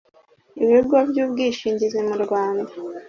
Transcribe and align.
ibigo 0.63 0.95
by 1.09 1.17
ubwishingizi 1.23 1.99
mu 2.07 2.15
Rwanda 2.23 2.71